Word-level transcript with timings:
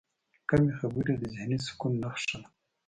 کمې 0.49 0.71
خبرې، 0.79 1.13
د 1.21 1.23
ذهني 1.33 1.57
سکون 1.65 1.93
نښه 2.01 2.35
ده. 2.41 2.47